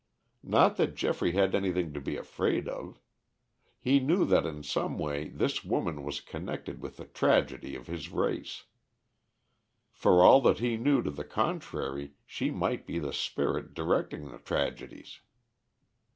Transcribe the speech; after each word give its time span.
Not 0.41 0.77
that 0.77 0.95
Geoffrey 0.95 1.33
had 1.33 1.53
anything 1.53 1.93
to 1.93 2.01
be 2.01 2.17
afraid 2.17 2.67
of. 2.67 2.97
He 3.79 3.99
knew 3.99 4.25
that 4.25 4.47
in 4.47 4.63
some 4.63 4.97
way 4.97 5.29
this 5.29 5.63
woman 5.63 6.01
was 6.01 6.21
connected 6.21 6.81
with 6.81 6.97
the 6.97 7.05
tragedy 7.05 7.75
of 7.75 7.85
his 7.85 8.09
race; 8.09 8.63
for 9.91 10.23
all 10.23 10.41
that 10.41 10.57
he 10.57 10.75
knew 10.75 11.03
to 11.03 11.11
the 11.11 11.23
contrary, 11.23 12.13
she 12.25 12.49
might 12.49 12.87
be 12.87 12.97
the 12.97 13.13
spirit 13.13 13.75
directing 13.75 14.31
the 14.31 14.39
tragedies. 14.39 15.19